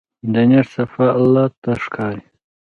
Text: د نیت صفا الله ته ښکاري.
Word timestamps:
د 0.33 0.35
نیت 0.49 0.67
صفا 0.75 1.07
الله 1.19 1.45
ته 1.61 1.71
ښکاري. 1.83 2.23